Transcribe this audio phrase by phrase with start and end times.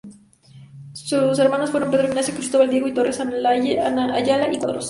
[0.93, 4.79] Sus hermanos fueron Pedro Ignacio, Cristóbal y Diego Torres Ayala y Quadros.